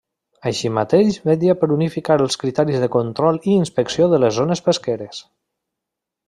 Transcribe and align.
Així 0.51 0.69
mateix 0.77 1.19
vetlla 1.29 1.55
per 1.63 1.69
unificar 1.75 2.17
els 2.25 2.37
criteris 2.45 2.79
de 2.85 2.89
control 2.97 3.39
i 3.51 3.55
inspecció 3.59 4.09
de 4.15 4.21
les 4.25 4.37
zones 4.39 4.65
pesqueres. 4.71 5.23